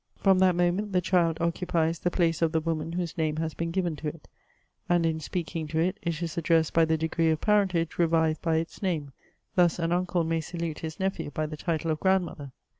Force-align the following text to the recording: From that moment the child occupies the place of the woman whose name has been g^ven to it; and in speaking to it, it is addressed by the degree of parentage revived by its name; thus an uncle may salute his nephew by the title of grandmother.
From 0.17 0.39
that 0.39 0.55
moment 0.55 0.93
the 0.93 0.99
child 0.99 1.37
occupies 1.41 1.99
the 1.99 2.09
place 2.09 2.41
of 2.41 2.53
the 2.53 2.59
woman 2.59 2.93
whose 2.93 3.19
name 3.19 3.35
has 3.35 3.53
been 3.53 3.71
g^ven 3.71 3.95
to 3.99 4.07
it; 4.07 4.27
and 4.89 5.05
in 5.05 5.19
speaking 5.19 5.67
to 5.67 5.79
it, 5.79 5.99
it 6.01 6.23
is 6.23 6.39
addressed 6.39 6.73
by 6.73 6.85
the 6.85 6.97
degree 6.97 7.29
of 7.29 7.39
parentage 7.39 7.99
revived 7.99 8.41
by 8.41 8.55
its 8.55 8.81
name; 8.81 9.11
thus 9.53 9.77
an 9.77 9.91
uncle 9.91 10.23
may 10.23 10.41
salute 10.41 10.79
his 10.79 10.99
nephew 10.99 11.29
by 11.29 11.45
the 11.45 11.55
title 11.55 11.91
of 11.91 11.99
grandmother. 11.99 12.51